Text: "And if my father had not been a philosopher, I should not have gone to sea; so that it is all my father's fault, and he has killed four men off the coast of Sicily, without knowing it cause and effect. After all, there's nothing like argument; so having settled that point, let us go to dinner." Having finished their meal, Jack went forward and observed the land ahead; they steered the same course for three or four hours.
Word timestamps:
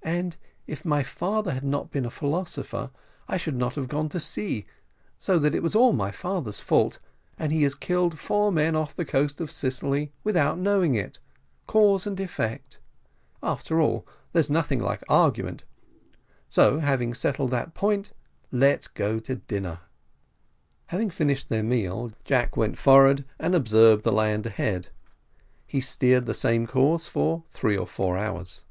"And 0.00 0.36
if 0.68 0.84
my 0.84 1.02
father 1.02 1.50
had 1.50 1.64
not 1.64 1.90
been 1.90 2.04
a 2.06 2.10
philosopher, 2.10 2.90
I 3.26 3.36
should 3.36 3.56
not 3.56 3.74
have 3.74 3.88
gone 3.88 4.08
to 4.10 4.20
sea; 4.20 4.64
so 5.18 5.40
that 5.40 5.56
it 5.56 5.64
is 5.64 5.74
all 5.74 5.92
my 5.92 6.12
father's 6.12 6.60
fault, 6.60 7.00
and 7.36 7.50
he 7.50 7.64
has 7.64 7.74
killed 7.74 8.16
four 8.16 8.52
men 8.52 8.76
off 8.76 8.94
the 8.94 9.04
coast 9.04 9.40
of 9.40 9.50
Sicily, 9.50 10.12
without 10.22 10.56
knowing 10.56 10.94
it 10.94 11.18
cause 11.66 12.06
and 12.06 12.20
effect. 12.20 12.78
After 13.42 13.80
all, 13.80 14.06
there's 14.32 14.48
nothing 14.48 14.78
like 14.78 15.02
argument; 15.08 15.64
so 16.46 16.78
having 16.78 17.12
settled 17.12 17.50
that 17.50 17.74
point, 17.74 18.12
let 18.52 18.78
us 18.78 18.86
go 18.86 19.18
to 19.18 19.34
dinner." 19.34 19.80
Having 20.86 21.10
finished 21.10 21.48
their 21.48 21.64
meal, 21.64 22.12
Jack 22.24 22.56
went 22.56 22.78
forward 22.78 23.24
and 23.40 23.56
observed 23.56 24.04
the 24.04 24.12
land 24.12 24.46
ahead; 24.46 24.88
they 25.72 25.80
steered 25.80 26.26
the 26.26 26.34
same 26.34 26.68
course 26.68 27.08
for 27.08 27.42
three 27.48 27.76
or 27.76 27.88
four 27.88 28.16
hours. 28.16 28.62